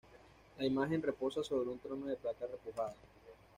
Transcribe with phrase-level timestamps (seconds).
[0.57, 2.95] La imagen reposa sobre un Trono de plata repujada.